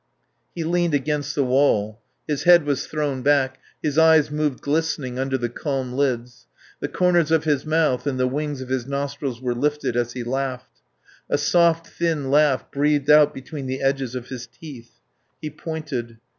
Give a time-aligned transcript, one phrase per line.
[0.55, 5.37] He leaned against the wall; his head was thrown back, his eyes moved glistening under
[5.37, 6.47] the calm lids;
[6.79, 10.23] the corners of his mouth and the wings of his nostrils were lifted as he
[10.23, 10.81] laughed:
[11.29, 14.93] a soft, thin laugh breathed out between the edges of his teeth.
[15.39, 16.17] He pointed.